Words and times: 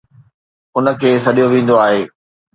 ان 0.77 0.85
کي 0.99 1.09
سڏيو 1.25 1.47
ويندو 1.51 1.75
آهي 1.85 2.01